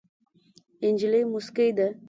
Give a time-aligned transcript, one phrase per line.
[0.89, 1.87] نجلۍ موسکۍ ده.